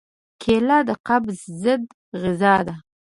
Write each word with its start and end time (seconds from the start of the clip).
کېله 0.41 0.77
د 0.87 0.89
قبض 1.07 1.37
ضد 1.61 1.83
غذا 2.21 2.55
ده. 2.67 2.75